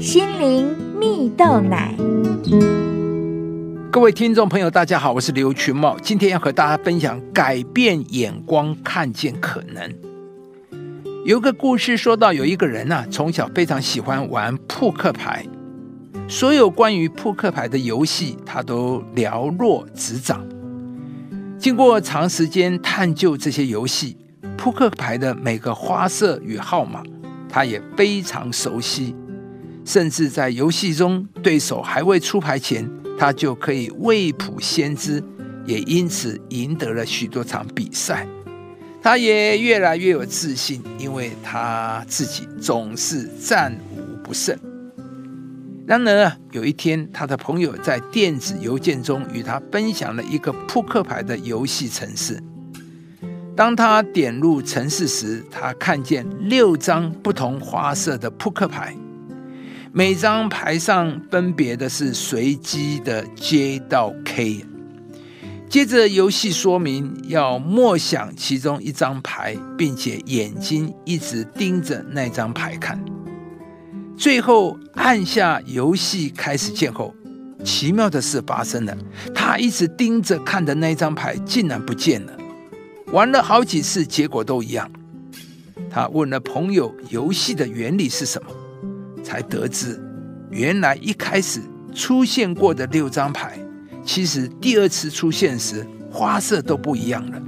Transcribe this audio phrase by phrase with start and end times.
[0.00, 0.66] 心灵
[0.98, 1.94] 蜜豆奶。
[3.92, 9.94] 各位听众朋友，大家好，我是刘群茂，今天要和大家分享改变眼光，看见可能。
[11.26, 15.44] 有个故事说到，有一个人呐，从小非常喜欢玩扑克牌，
[16.26, 20.42] 所有关于扑克牌的游戏，他都了若指掌。
[21.58, 24.16] 经过长时间探究这些游戏，
[24.56, 27.02] 扑克牌的每个花色与号码，
[27.50, 29.14] 他也非常熟悉。
[29.90, 32.88] 甚至在游戏中，对手还未出牌前，
[33.18, 35.20] 他就可以未卜先知，
[35.66, 38.24] 也因此赢得了许多场比赛。
[39.02, 44.56] 他也越来越有自信，因为他自己总是战无不胜。
[45.88, 52.40] 然而，有一天，他的朋友在电子邮件中与他分享了一个扑克牌的游戏程式。
[53.56, 58.96] 当他点入程式时，他看见六张不同花色的扑克牌，
[59.92, 64.64] 每张牌上分别的是随机的 J 到 K。
[65.68, 73.04] 接着，游戏说明要默想其中一张牌，并且眼睛一直盯着那张牌看。
[74.16, 77.12] 最后按下游戏开始键后，
[77.64, 78.96] 奇妙的事发生了。
[79.34, 82.32] 他一直盯着看的那张牌竟然不见了。
[83.06, 84.88] 玩了好几次，结果都一样。
[85.90, 88.50] 他问了朋友游戏的原理是什么，
[89.22, 90.00] 才得知
[90.50, 91.60] 原来一开始
[91.94, 93.58] 出现过的六张牌，
[94.04, 97.40] 其实第二次出现时花色都不一样了。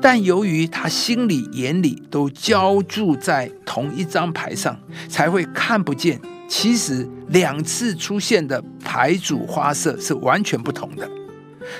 [0.00, 4.76] 但由于他心里眼里都浇注在同一张牌上，
[5.08, 6.20] 才会看不见。
[6.48, 11.08] 其实两次出现的牌组花色是完全不同的。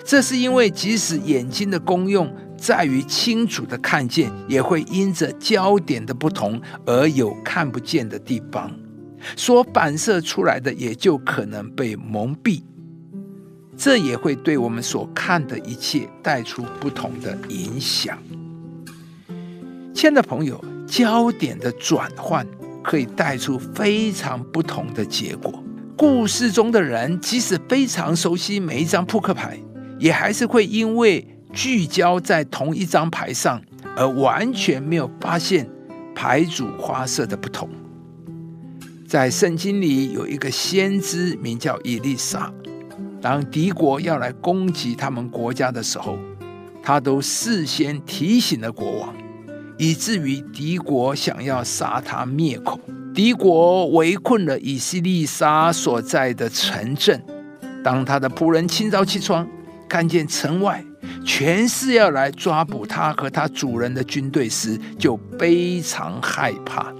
[0.04, 8.70] 这是因为即使眼睛的功用在于清楚的看见，也会因着焦点的不同而有看不见的地方，
[9.36, 12.62] 所反射出来的也就可能被蒙蔽。
[13.76, 18.18] 这也会对我们所看的一切带出不同的影响。
[19.94, 22.46] 亲爱的朋友，焦点的转换
[22.82, 25.62] 可以带出非常不同的结果。
[25.96, 29.58] 故事中的人即使非常熟悉每一张扑克牌，
[29.98, 33.60] 也还是会因为聚焦在同一张牌上，
[33.96, 35.68] 而完全没有发现
[36.14, 37.68] 牌组花色的不同。
[39.12, 42.50] 在圣经里有一个先知名叫以利沙。
[43.20, 46.16] 当敌国要来攻击他们国家的时候，
[46.82, 49.14] 他都事先提醒了国王，
[49.76, 52.80] 以至于敌国想要杀他灭口。
[53.14, 57.22] 敌国围困了以西利沙所在的城镇。
[57.84, 59.46] 当他的仆人清早起床，
[59.90, 60.82] 看见城外
[61.22, 66.90] 全是要来抓捕他和他主人的军队时，就非常害怕。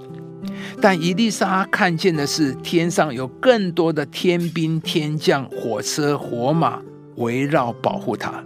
[0.83, 6.83] 但伊丽莎看见的是天上有更多的天兵天将、火车火马
[7.19, 8.43] 围绕保护他，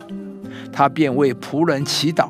[0.70, 2.28] 他便为仆人祈祷，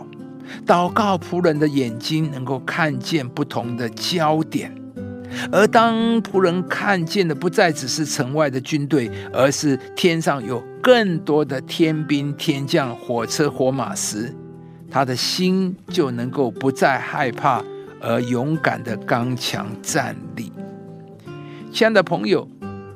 [0.64, 4.72] 祷告仆人的眼睛能够看见不同的焦点。
[5.50, 14.32] 而当仆人看见的不再只是城外的军队，而是天上有更多的天兵天将、火车火马时，
[14.88, 17.60] 他的心就能够不再害怕。
[18.06, 20.52] 而勇敢的刚强站立，
[21.72, 22.48] 亲爱的朋友，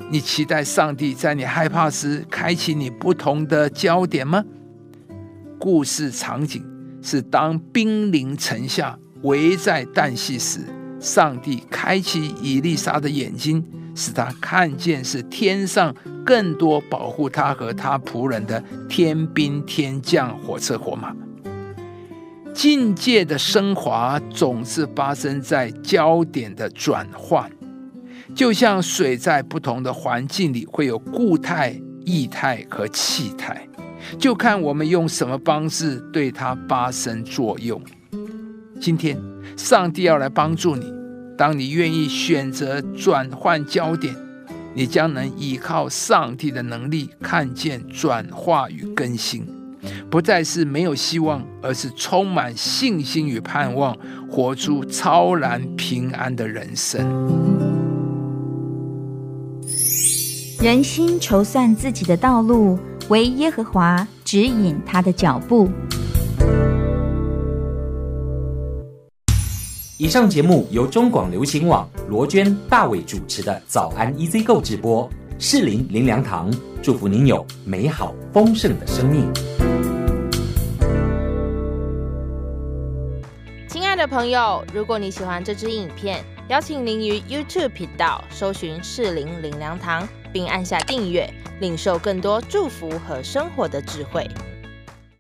[0.09, 4.45] 你期待上帝在你害怕时开启你不同的焦点吗？
[5.59, 6.65] 故事场景
[7.03, 10.61] 是当兵临城下，危在旦夕时，
[11.01, 13.65] 上帝开启以利沙的眼睛，
[13.97, 15.93] 使他看见是天上
[16.25, 21.13] 更多保护他和他仆人的天兵天将、火车火马。
[22.55, 27.51] 境界的升华总是发生在焦点的转换，
[28.35, 33.67] 就像水在不同的环境里会有固态、液态和气态，
[34.19, 37.81] 就看我们用什么方式对它发生作用。
[38.81, 39.17] 今天，
[39.57, 40.93] 上帝要来帮助你，
[41.39, 44.15] 当你愿意选择转换焦点，
[44.75, 49.60] 你将能依靠上帝的能力看见转化与更新。
[50.11, 53.97] 不再是没有希望，而是充满信心与盼望，
[54.31, 57.07] 活出超然平安的人生。
[60.63, 62.79] 人心筹算自己的道路，
[63.09, 65.71] 唯耶和华指引他的脚步。
[69.97, 75.09] 以上节目由中广流行网罗娟、大伟主持的《早安 EZ 购》直播，
[75.43, 76.53] 士林林良堂
[76.83, 79.27] 祝福您有美好丰盛的生命。
[83.67, 94.29] 亲爱的朋友，如果你喜欢这支影片，邀请您于 YouTube 频道搜寻“士林林良堂”，并按下订阅，领受更多祝福和生活的智慧。